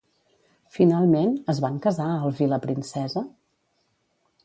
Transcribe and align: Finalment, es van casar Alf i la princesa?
Finalment, 0.77 1.35
es 1.53 1.61
van 1.67 1.79
casar 1.85 2.09
Alf 2.17 2.43
i 2.47 2.51
la 2.57 2.61
princesa? 2.67 3.27